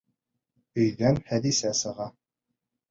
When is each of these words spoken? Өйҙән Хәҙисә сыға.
Өйҙән 0.85 1.21
Хәҙисә 1.29 1.77
сыға. 1.85 2.13